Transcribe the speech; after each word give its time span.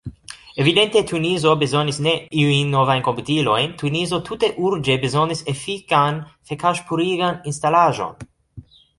Evidente 0.61 1.01
Tunizo 1.09 1.51
bezonis 1.63 1.97
ne 2.05 2.13
iujn 2.43 2.71
novajn 2.75 3.03
komputilojn, 3.07 3.75
Tunizo 3.81 4.19
tute 4.29 4.49
urĝe 4.69 4.95
bezonis 5.03 5.43
efikan 5.53 6.17
fekaĵpurigan 6.53 7.37
instalaĵon. 7.53 8.17